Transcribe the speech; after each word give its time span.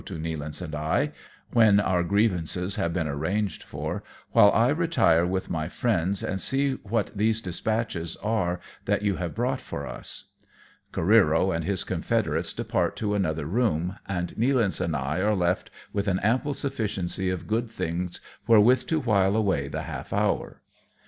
273 0.03 0.17
to 0.17 0.39
Nealance 0.39 0.61
and 0.63 0.73
I, 0.73 1.11
when 1.53 1.79
our 1.79 2.01
grievances 2.01 2.75
have 2.77 2.91
been 2.91 3.07
arranged 3.07 3.61
for," 3.61 4.03
while 4.31 4.49
I 4.51 4.69
retire 4.69 5.27
with 5.27 5.51
my 5.51 5.69
friends 5.69 6.23
and 6.23 6.41
see 6.41 6.73
what 6.81 7.15
these 7.15 7.39
despatches 7.39 8.15
are 8.23 8.59
that 8.85 9.03
you 9.03 9.17
have 9.17 9.35
brought 9.35 9.61
for 9.61 9.85
us." 9.85 10.23
Careero 10.91 11.55
and 11.55 11.65
his 11.65 11.83
confederates 11.83 12.51
depart 12.51 12.95
to 12.95 13.13
another 13.13 13.45
room, 13.45 13.97
and 14.07 14.29
Nealance 14.35 14.81
and 14.81 14.95
I 14.95 15.19
are 15.19 15.35
left 15.35 15.69
with 15.93 16.07
an 16.07 16.17
ample 16.21 16.55
sufficiency 16.55 17.29
of 17.29 17.45
good 17.45 17.69
things 17.69 18.19
wherewith 18.47 18.87
to 18.87 19.01
while 19.01 19.35
away 19.35 19.67
the 19.67 19.83
half 19.83 20.11
hour. 20.11 20.61